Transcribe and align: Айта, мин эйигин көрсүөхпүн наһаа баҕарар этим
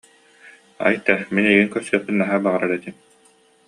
Айта, 0.91 1.17
мин 1.35 1.51
эйигин 1.51 1.71
көрсүөхпүн 1.77 2.21
наһаа 2.23 2.43
баҕарар 2.49 2.71
этим 2.81 2.95